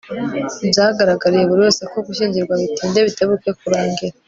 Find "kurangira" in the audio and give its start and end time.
3.59-4.15